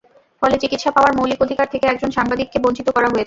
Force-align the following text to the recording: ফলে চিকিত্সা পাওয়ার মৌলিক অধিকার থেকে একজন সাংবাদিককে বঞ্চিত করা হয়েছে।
ফলে 0.41 0.55
চিকিত্সা 0.57 0.91
পাওয়ার 0.91 1.13
মৌলিক 1.17 1.39
অধিকার 1.41 1.67
থেকে 1.73 1.85
একজন 1.87 2.09
সাংবাদিককে 2.17 2.57
বঞ্চিত 2.59 2.87
করা 2.89 3.07
হয়েছে। 3.07 3.19